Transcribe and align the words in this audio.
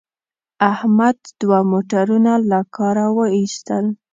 احمد 0.73 1.17
دوه 1.41 1.59
موټرونه 1.71 2.33
له 2.49 2.59
کاره 2.75 3.05
و 3.15 3.17
ایستل. 3.37 3.85